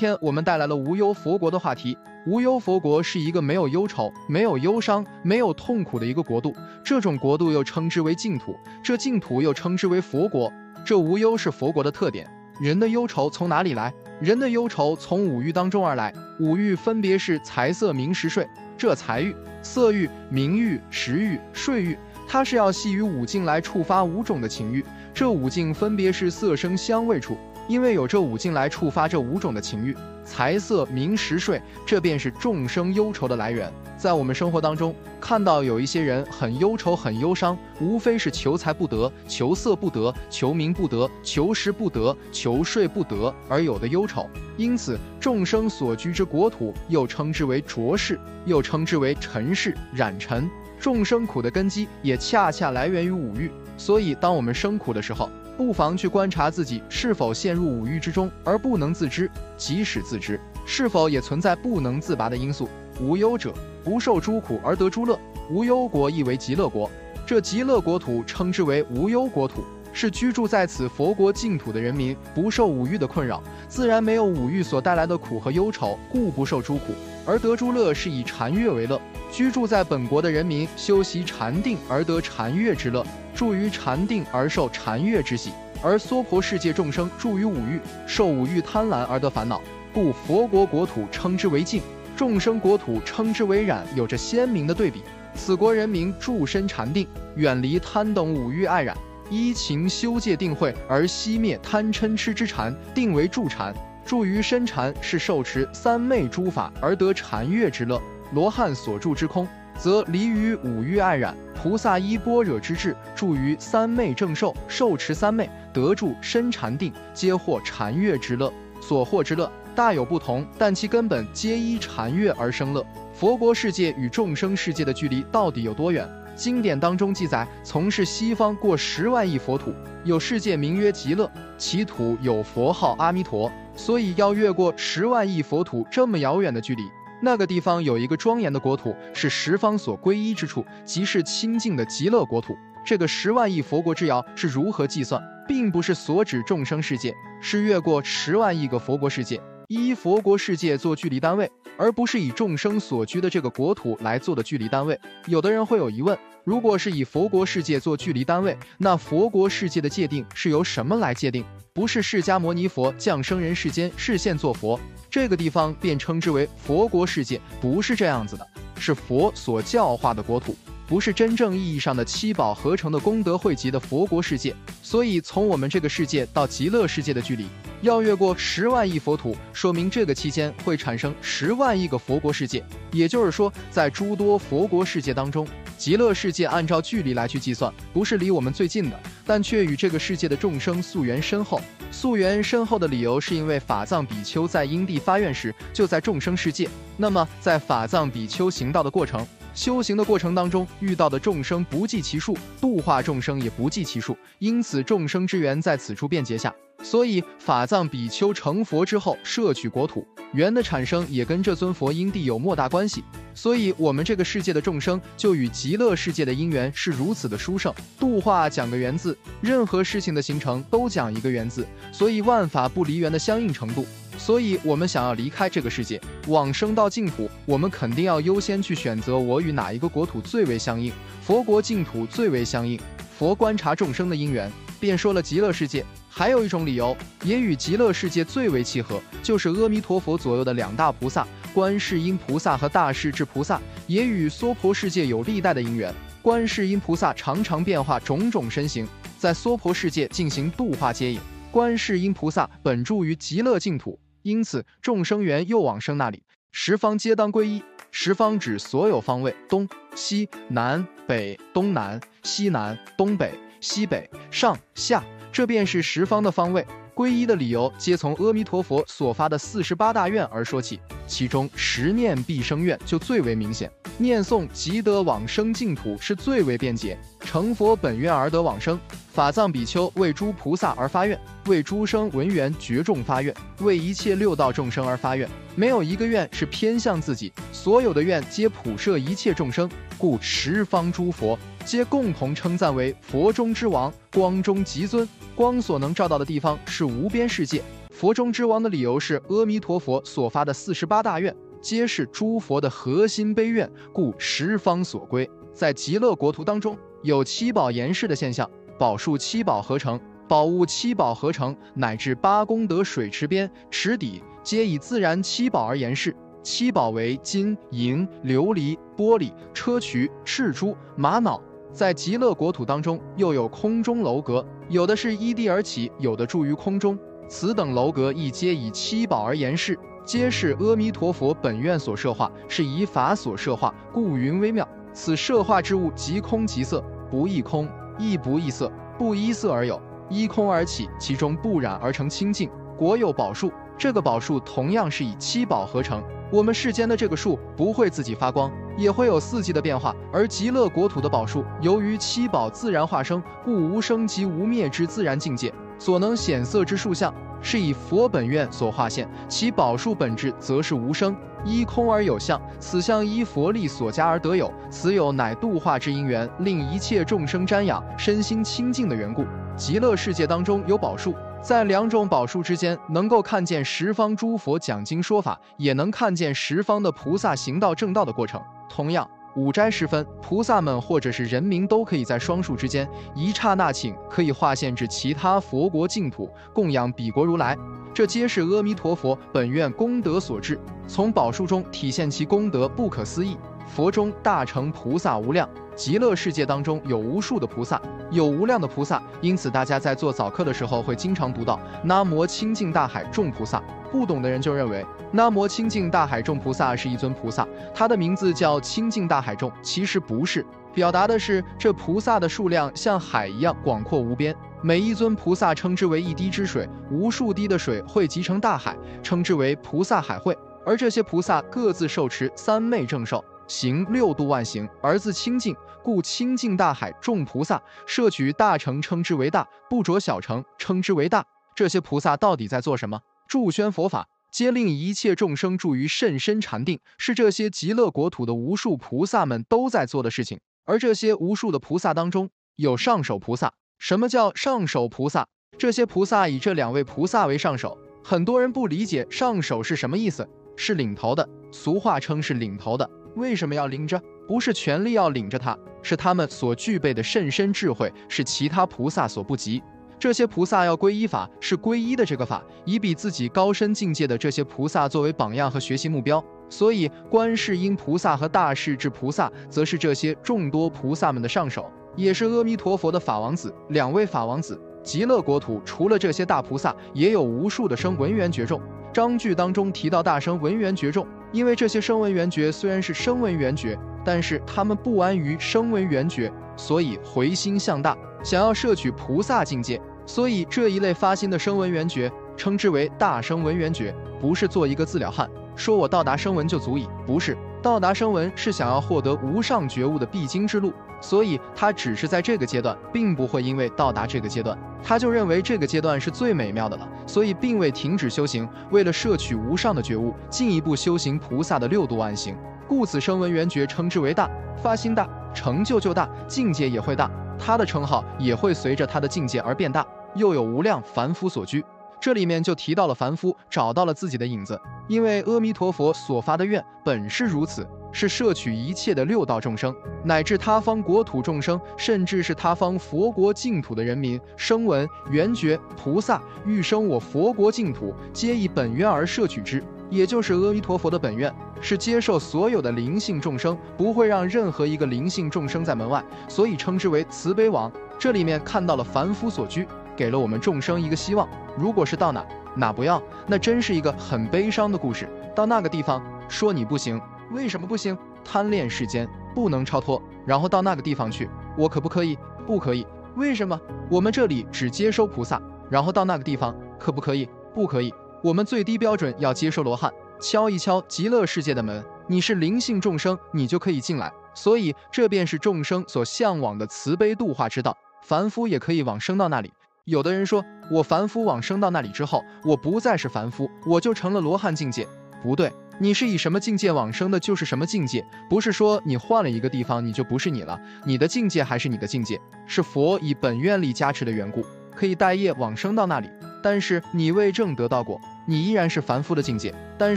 [0.00, 1.94] 天我们带来了无忧佛国的话题。
[2.26, 10.50] 无忧佛国是一个没有忧愁、没有忧伤、没有痛苦的一个国度，这种国度又称之为净土，这净土又称之为佛国。
[10.86, 12.26] 这无忧是佛国的特点。
[12.62, 13.92] 人的忧愁从哪里来？
[14.22, 16.14] 人的忧愁从五欲当中而来。
[16.38, 18.48] 五欲分别是财色名食睡。
[18.78, 24.82] 这财欲、色欲、名欲、食欲、睡欲，它是要系于五境来触发五种的情欲。
[25.12, 27.36] 这五境分别是色声香味触。
[27.70, 33.72] 因为有这五境来触发这五种的情欲，财色名食睡，这便是众生忧愁的来源。
[33.96, 44.28] 在我们生活当中，看到有一些人很忧愁、很忧伤，无非是求财不得、求色不得、求名不得、求食不得、求睡不得而有的忧愁。
[44.56, 50.50] 因此，众生所居之国土，又称之为浊世，又称之为尘世、染尘。
[50.80, 53.48] 众生苦的根基，也恰恰来源于五欲。
[53.76, 55.30] 所以，当我们生苦的时候，
[55.60, 62.66] 不妨去观察自己是否陷入五欲之中而不能自知，即使自知，是否也存在不能自拔的因素。
[62.98, 63.52] 无忧者
[63.84, 66.90] 不受诸苦而得诸乐，无忧国亦为极乐国。
[67.26, 76.94] 这极乐国土称之为无忧国土，是居住在此佛国净土的人民不受五欲的困扰，自然没有五欲所带来的苦和忧愁，故不受诸苦
[77.30, 79.00] 而得诸乐，是以禅悦为乐。
[79.30, 83.06] 居住在本国的人民修习禅定而得禅悦之乐。
[83.32, 89.62] 住于禅定而受禅悦之喜，而娑婆世界众生住于五欲，受五欲贪婪而得烦恼，
[89.94, 91.80] 故佛国国土称之为净，
[92.16, 95.00] 众生国土称之为染，有着鲜明的对比。
[95.36, 98.96] 此国人民住身禅定，远离贪等五欲爱染，
[99.30, 103.72] 依勤修戒定慧而熄灭贪嗔痴之禅，定为住禅。
[104.04, 108.00] 住于身禅是受持三昧诸法而得禅悦之乐。
[108.32, 109.46] 罗汉所住之空。
[109.78, 118.52] 则离于五欲爱染，菩萨依般若之智，住于三昧正受，受持三昧，得住深禅定，皆获禅悦之乐。
[118.82, 122.84] 所获之乐大有不同，但其根本皆依禅悦而生乐。
[123.14, 126.06] 佛国世界与众生世界的距离到底有多远？
[126.36, 129.72] 经典当中记载，从事西方过十万亿佛土，
[130.04, 136.82] 有世界名曰极乐，其土有佛号阿弥陀，所以要越过十万亿佛土这么遥远的距离。
[137.22, 142.54] 那个地方有一个庄严的国土，是十方所归依之处，即是清净的极乐国土。
[142.84, 154.98] 这个十万亿佛国之遥是如何计算，并不是所指众生世界，是越过十万亿个佛国世界，依佛国世界做距离单位，而不是以众生所居的这个国土来做的距离单位。
[155.26, 161.44] 有的人会有疑问：如果是以佛国世界做距离单位，那佛国世界的界定是由什么来界定？
[161.72, 164.78] 不是释迦牟尼佛降生人世间，视线做佛。
[165.08, 168.46] 这个地方便称之为佛国世界，不是这样子的，
[168.78, 170.54] 是佛所教化的国土，
[170.90, 174.52] 不是真正意义上的七宝合成的功德汇集的佛国世界。
[174.82, 177.46] 所以，从我们这个世界到极乐世界的距离，
[177.80, 182.64] 要越过十万亿佛土，说明这个期间会产生十万亿个佛国世界。
[182.90, 185.46] 也就是说，在诸多佛国世界当中，
[185.80, 191.58] 极乐世界按照距离来去计算，不是离我们最近的，但却与这个世界的众生溯源深厚。
[191.90, 196.68] 溯源深厚的理由，是因为法藏比丘在因地发愿时就在众生世界。
[196.98, 206.54] 那么，在法藏比丘行道的过程、修行的过程当中，遇到的众生不计其数，度化众生也不计其数，因此众生之缘在此处便结下。
[206.82, 213.02] 所以，法藏比丘成佛之后摄取国土缘的产生，也跟这尊佛因地有莫大关系。
[213.42, 217.72] 所以，我们这个世界的众生就与极乐世界的因缘是如此的殊胜。
[217.98, 223.86] 度化讲个缘字，任何事情的形成都讲一个缘字，所以万法不离缘的相应程度。
[224.18, 230.92] 所以，我们想要离开这个世界，往生到净土，我们肯定要优先去选择我与哪一个国土最为相应，
[231.22, 232.78] 佛国净土最为相应。
[233.18, 235.82] 佛观察众生的因缘，便说了极乐世界。
[236.12, 245.94] 还有一种理由，也与极乐世界最为契合，就是阿弥陀佛左右的两大菩萨，观世音菩萨和大势至菩萨，也与娑婆世界有历代的因缘。
[246.20, 248.86] 观世音菩萨常常变化种种身形，
[249.16, 251.20] 在娑婆世界进行度化接引。
[251.52, 256.22] 观世音菩萨本住于极乐净土，因此众生缘又往生那里。
[256.52, 265.02] 十方皆当归依，十方指所有方位，东西南北，东南西南，东北西北，上下。
[265.32, 278.78] 这便是十方的方位，皈依的理由皆从阿弥陀佛所发的四十八大愿而说起，其中十念必生愿就最为明显，念诵即得往生净土是最为便捷，成佛本愿而得往生。
[279.12, 289.68] 法藏比丘为诸菩萨而发愿，为诸生闻缘觉众发愿，为一切六道众生而发愿，没有一个愿是偏向自己，所有的愿皆普摄一切众生，
[289.98, 291.36] 故十方诸佛。
[291.64, 295.06] 皆共同称赞为佛中之王，光中极尊。
[295.34, 305.28] 光所能照到的地方是无边世界，佛中之王的理由是阿弥陀佛所发的四十八大愿，皆是诸佛的核心悲愿，故十方所归。
[305.52, 308.48] 在极乐国土当中，有七宝严饰的现象，
[308.80, 316.16] 宝树七宝合成，宝物七宝合成，乃至八功德水池边、池底，皆以自然七宝而严饰。
[316.42, 321.38] 七宝为金银琉璃玻璃砗磲赤珠玛瑙。
[321.70, 326.98] 在极乐国土当中，又有空中楼阁，有的是依地而起，有的住于空中。
[327.28, 334.66] 此等楼阁亦皆以七宝而严饰，皆是阿弥陀佛本愿所设化，是以法所设化，故云微妙。
[334.94, 337.68] 此设化之物，即空即色，不异空，
[338.00, 342.50] 亦不异色，不依色而有，依空而起，其中不染而成清净。
[342.78, 346.02] 国有宝树，这个宝树同样是以七宝合成。
[346.32, 349.94] 我们世间的这个树不会自己发光，也会有四季的变化。
[350.12, 359.08] 而极乐国土的宝树，由于七宝自然化生，故无生及无灭之自然境界，所能显色之树相，是以佛本愿所化现。
[359.28, 364.52] 其宝树本质则是无生，依空而有相，此相依佛力所加而得有。
[364.70, 369.24] 此有乃度化之因缘，令一切众生瞻仰，身心清净的缘故。
[369.56, 371.14] 极乐世界当中有宝树。
[371.42, 378.38] 在两种宝树之间，能够看见十方诸佛讲经说法，也能看见十方的菩萨行道正道的过程。
[378.68, 387.56] 同样，五斋时分，菩萨们或者是人民都可以在双树之间一刹那顷，可以化现至其他佛国净土，供养彼国如来。
[387.94, 393.36] 这皆是阿弥陀佛本愿功德所致，从宝树中体现其功德不可思议。
[393.74, 395.48] 佛中大乘菩萨无量。
[395.76, 397.80] 极乐世界当中有无数的菩萨，
[398.10, 403.62] 有无量的菩萨，因此大家在做早课的时候会经常读到“南无清净大海众菩萨”。
[403.90, 410.44] 不懂的人就认为“南无清净大海众菩萨”是一尊菩萨，他的名字叫清净大海众，其实不是，
[410.74, 414.34] 表达的是这菩萨的数量像海一样广阔无边。
[414.60, 420.36] 每一尊菩萨称之为一滴之水，无数滴的水汇集成大海，称之为菩萨海会。
[420.66, 423.24] 而这些菩萨各自受持三昧正受。
[423.50, 431.26] 行六度万行，而自清净，故清净大海众菩萨摄取大乘，称之为大；不着小乘，称之为大。
[431.56, 433.00] 这些菩萨到底在做什么？
[433.26, 440.38] 助宣佛法，皆令一切众生住于甚深禅定，是这些极乐国土的无数菩萨们都在做的事情。
[440.64, 443.52] 而这些无数的菩萨当中，有上首菩萨。
[443.80, 445.26] 什么叫上首菩萨？
[445.58, 447.76] 这些菩萨以这两位菩萨为上首。
[448.04, 452.88] 很多人不理解上首是什么意思，是领头的，俗话称是领头的。
[453.14, 454.00] 为什么要领着？
[454.26, 459.62] 不是权力要领着他，是他们所具备的甚深智慧，是其他菩萨所不及。
[459.98, 466.24] 这些菩萨要皈依法，是皈依的这个法，以比自己高深境界的这些菩萨作为榜样和学习目标。
[466.48, 473.54] 所以，观世音菩萨和大势至菩萨，则是这些众多菩萨们的上首，也是阿弥陀佛的法王子。
[473.68, 478.60] 两位法王子，极乐国土除了这些大菩萨，也有无数的声闻缘觉众。
[478.92, 481.06] 章句当中提到大声闻缘觉众。
[481.32, 489.80] 因为这些声闻缘觉虽然是声闻缘觉，但是他们不安于声闻缘觉，所以回心向大，想要摄取菩萨境界。
[490.06, 497.36] 所以这一类发心的声闻缘觉，称之为大声闻缘觉，不是做一个自了汉，说我到达声闻就足以，不是。
[497.62, 512.36] 到达声闻是想要获得无上觉悟的必经之路，所以他只是在这个阶段，并不会因为到达这个阶段，他就认为这个阶段是最美妙的了，所以并未停止修行，为了摄取无上的觉悟，进一步修行菩萨的六度万行。
[512.68, 514.30] 故此声闻缘觉称之为大，
[514.62, 519.84] 发心大，成就就大，境界也会大，他的称号也会随着他的境界而变大。
[520.16, 521.64] 又有无量凡夫所居。
[522.00, 547.70] 这里面就提到了凡夫找到了自己的影子，因为阿弥陀佛所发的愿本是如此，是摄取一切的六道众生，乃至他方国土众生，甚至是他方佛国净土的人民，声闻缘觉菩萨欲生我佛国净土，皆以本愿而摄取之，也就是阿弥陀佛的本愿是接受所有的灵性众生，不会让任何一个灵性众生在门外，所以称之为慈悲王。
[547.98, 549.66] 这里面看到了凡夫所居。
[549.96, 551.28] 给了我们众生一个希望。
[551.58, 552.24] 如果是到哪
[552.56, 555.06] 哪不要，那真是一个很悲伤的故事。
[555.36, 556.98] 到那个地方说你不行，
[557.30, 557.96] 为什么不行？
[558.24, 560.02] 贪恋世间，不能超脱。
[560.26, 562.18] 然后到那个地方去，我可不可以？
[562.46, 562.86] 不可以。
[563.16, 563.58] 为什么？
[563.90, 565.40] 我们这里只接收菩萨。
[565.70, 567.28] 然后到那个地方，可不可以？
[567.54, 567.92] 不可以。
[568.22, 569.92] 我们最低标准要接收罗汉。
[570.20, 574.12] 敲一敲极乐世界的门，你是灵性众生，你就可以进来。
[574.34, 577.76] 所以这便是众生所向往的慈悲度化之道。
[578.02, 579.50] 凡夫也可以往生到那里。
[579.84, 584.86] 有的人说，我凡夫往生到那里之后，我不再是凡夫，我就成了罗汉境界。
[585.22, 585.50] 不对，
[585.82, 588.04] 你是以什么境界往生的，就是什么境界。
[588.28, 590.60] 不是说你换了一个地方，你就不是你了。
[590.84, 594.44] 你的境界还是你的境界，是佛以本愿力加持的缘故，
[594.74, 596.10] 可以带业往生到那里。
[596.42, 599.54] 但是你未证得到过，你依然是凡夫的境界。
[599.78, 599.96] 但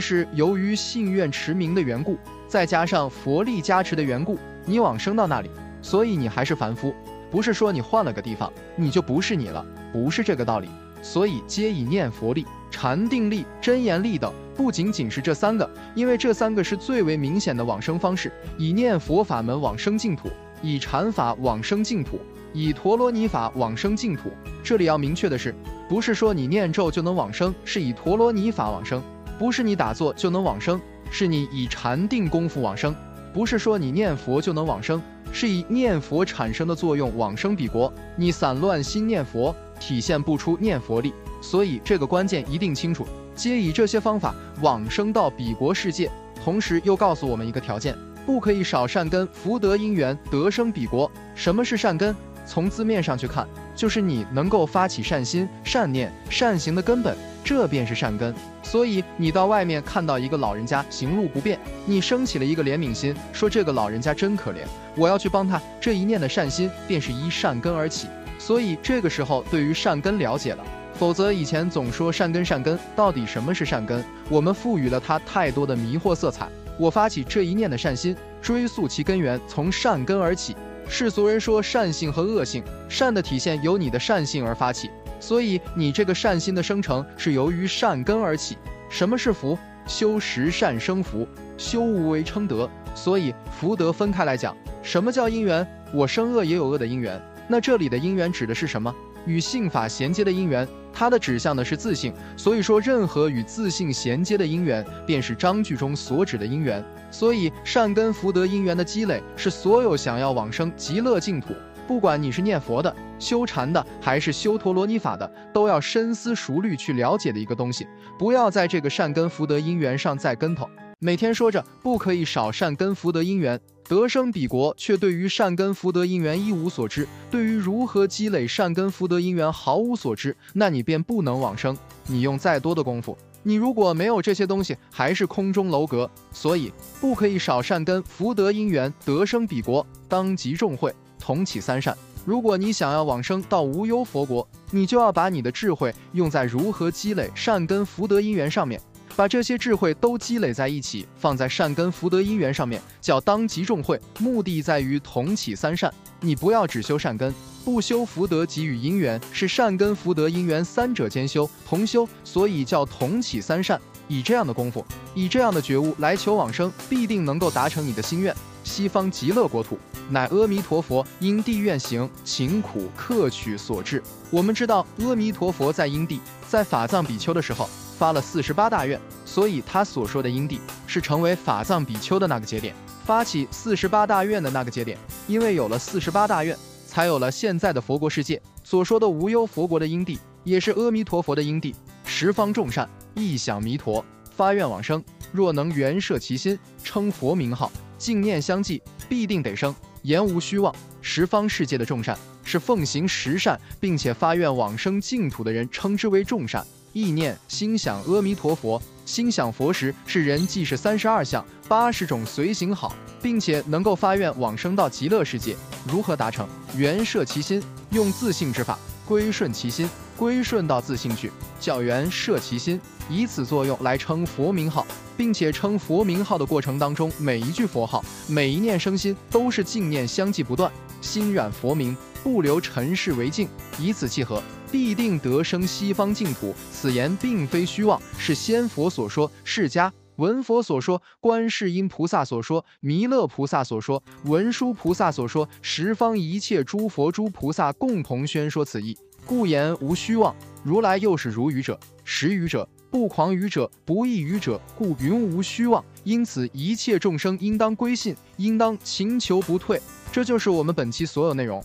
[0.00, 2.16] 是由于信愿持名的缘故，
[2.48, 5.50] 再加上佛力加持的缘故，你往生到那里，
[5.82, 6.94] 所以你还是凡夫。
[7.30, 9.62] 不是说你换了个地方，你就不是你了，
[9.92, 10.68] 不是这个道理。
[11.04, 18.32] 所以皆以念佛力、禅定力、真言力等，不仅仅是这三个，因为这三个是最为明显的往生方式。
[18.56, 20.30] 以念佛法门往生净土，
[20.62, 22.18] 以禅法往生净土，
[22.54, 24.30] 以陀罗尼法往生净土。
[24.64, 25.54] 这里要明确的是，
[25.90, 28.98] 不是说你念咒就能往生，是以陀罗尼法往生；
[29.38, 30.80] 不是你打坐就能往生，
[31.10, 32.94] 是你以禅定功夫往生；
[33.34, 35.02] 不是说你念佛就能往生。
[35.32, 39.52] 是以念佛产生的作用往生彼国，你散乱心念佛，
[39.86, 41.12] 体现不出念佛力，
[41.42, 43.06] 所以这个关键一定清楚。
[43.34, 46.10] 皆以这些方法往生到彼国世界，
[46.42, 51.10] 同时又告诉我们一个条件：不可以少善根福德因缘得生彼国。
[51.34, 52.16] 什么是善根？
[52.46, 57.14] 从字面上去看，就是你能够发起善心、善念、善行的根本，
[57.44, 58.34] 这便是善根。
[58.62, 64.60] 所以你到外面看到一个老人家行路不便，你升起了一个怜悯心，说这个老人家真可怜。
[64.96, 68.08] 我要去帮他，这一念的善心便是依善根而起，
[68.44, 70.62] 所以这个时候对于善根了解了。
[70.92, 74.04] 否则以前总说善根善根，到底什么是善根？
[74.28, 76.46] 我们赋予了它太多的迷惑色彩。
[76.78, 80.54] 我发起这一念的善心，追溯其根源，从善根而起。
[80.86, 88.58] 世俗人说善性和恶性，善的体现由你的善性而发起，所以你这个善心的生成是由于善根而起。
[88.90, 89.58] 什么是福？
[89.86, 92.68] 修十善生福，修无为称德。
[92.94, 94.54] 所以福德分开来讲。
[94.82, 95.66] 什么叫因缘？
[95.94, 97.20] 我生恶也有恶的因缘。
[97.46, 98.94] 那这里的因缘指的是什么？
[99.26, 102.12] 与性法衔接的因缘，它的指向的是自性。
[102.36, 106.84] 所以说，任何与自性衔接的因缘，便是章句中所指的因缘。
[107.10, 111.54] 所以，善根福德因缘的积累，是所有想要往生极乐净土，
[111.86, 117.86] 不管你是念佛的、修禅的，还是修陀罗尼法的，都要深思熟虑去了解的一个东西。
[118.18, 120.68] 不要在这个善根福德因缘上栽跟头。
[121.04, 131.76] 每天说着不可以少善根福德因缘得生彼国，却对于善根福德因缘一无所知，对于如何积累善根福德因缘毫无所知，那你便不能往生。
[132.06, 136.10] 你用再多的功夫，你如果没有这些东西，还是空中楼阁。
[136.32, 141.94] 所以不可以少善根福德因缘得生彼国，当集众会，同起三善。
[142.24, 148.80] 如果你想要往生到无忧佛国，你就要把你的智慧用在如何积累善根福德因缘上面。
[149.16, 154.00] 把这些智慧都积累在一起，放在善根福德因缘上面，叫当集众会。
[154.18, 155.92] 目的在于同起三善。
[156.20, 157.32] 你不要只修善根，
[157.64, 163.80] 不修福德给予因缘，是善根福德因缘三者兼修，同修，所以叫同起三善。
[164.08, 168.34] 以这样的功夫，以这样的觉悟来求往生，必定能够达成你的心愿。
[168.64, 169.78] 西方极乐国土，
[170.10, 174.02] 乃阿弥陀佛因地愿行勤苦克取所致。
[174.30, 177.68] 我们知道，阿弥陀佛在因地，在法藏比丘的时候。
[177.98, 182.74] 发了四十八大愿，所以他所说的因地是成为法藏比丘的那个节点，
[183.04, 184.98] 发起四十八大愿的那个节点。
[185.26, 188.40] 因为有了四十八大愿，才有了现在的佛国世界。
[188.62, 191.74] 所说的无忧佛国的因地，也是阿弥陀佛的因地。
[192.06, 200.74] 十方众善意想弥陀，发愿往生，若能圆摄其心，称佛名号，净念相继，必定得生，言无虚妄。
[201.00, 206.66] 十方世界的众善是奉行十善，并且发愿往生净土的人，称之为众善。
[206.94, 215.56] 意念心想阿弥陀佛，心想佛时是人即是三十二相八十种随行好，并且能够发愿往生到极乐世界。
[215.88, 216.48] 如何达成？
[216.76, 217.60] 圆摄其心，
[217.90, 224.86] 用自性之法归顺其心，归顺到自性去，叫圆摄其心，以此作用来称佛名号，
[225.16, 230.70] 并且称佛名号的过程当中，每一句佛号，每一念生心都是净念相继不断，
[231.00, 233.48] 心染佛名，不留尘世为境，
[233.80, 234.40] 以此契合。
[234.74, 236.52] 必定得生西方净土。
[236.72, 250.34] 此言并非虚妄，是先佛所说，释迦文佛所说，观世音菩萨所说，弥勒菩萨所说，文殊菩萨所说，十方一切诸佛诸菩萨共同宣说此意，故言无虚妄。
[250.64, 255.84] 如来又是如语者，实语者，不狂语者，不异语者，故云无虚妄。
[256.02, 259.80] 因此一切众生应当归信，应当勤求不退。
[260.10, 261.64] 这就是我们本期所有内容。